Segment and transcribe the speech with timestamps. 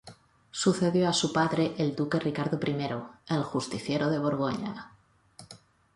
[0.49, 4.93] Sucedió a su padre el duque Ricardo I el Justiciero de Borgoña.